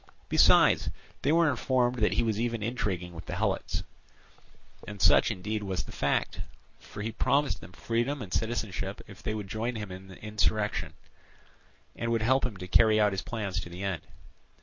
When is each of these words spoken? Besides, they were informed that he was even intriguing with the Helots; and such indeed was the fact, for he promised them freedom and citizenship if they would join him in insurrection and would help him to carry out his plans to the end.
Besides, 0.29 0.89
they 1.21 1.31
were 1.31 1.47
informed 1.47 1.99
that 1.99 2.13
he 2.13 2.23
was 2.23 2.39
even 2.39 2.63
intriguing 2.63 3.13
with 3.13 3.27
the 3.27 3.35
Helots; 3.35 3.83
and 4.87 4.99
such 4.99 5.29
indeed 5.29 5.61
was 5.61 5.83
the 5.83 5.91
fact, 5.91 6.41
for 6.79 7.03
he 7.03 7.11
promised 7.11 7.61
them 7.61 7.71
freedom 7.73 8.19
and 8.23 8.33
citizenship 8.33 9.01
if 9.05 9.21
they 9.21 9.35
would 9.35 9.47
join 9.47 9.75
him 9.75 9.91
in 9.91 10.11
insurrection 10.13 10.93
and 11.95 12.11
would 12.11 12.23
help 12.23 12.47
him 12.47 12.57
to 12.57 12.67
carry 12.67 12.99
out 12.99 13.11
his 13.11 13.21
plans 13.21 13.59
to 13.59 13.69
the 13.69 13.83
end. 13.83 14.01